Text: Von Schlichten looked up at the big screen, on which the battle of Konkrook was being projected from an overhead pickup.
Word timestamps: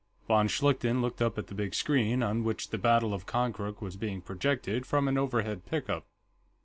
Von 0.27 0.47
Schlichten 0.47 0.99
looked 0.99 1.21
up 1.21 1.37
at 1.37 1.45
the 1.45 1.53
big 1.53 1.75
screen, 1.75 2.23
on 2.23 2.43
which 2.43 2.69
the 2.71 2.79
battle 2.79 3.13
of 3.13 3.27
Konkrook 3.27 3.81
was 3.83 3.97
being 3.97 4.19
projected 4.19 4.83
from 4.83 5.07
an 5.07 5.15
overhead 5.15 5.63
pickup. 5.67 6.07